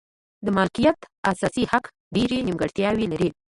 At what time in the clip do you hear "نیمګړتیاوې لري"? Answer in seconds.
2.47-3.29